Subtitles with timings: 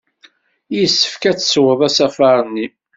[0.77, 2.67] Yessefk ad teswed asafar-nni!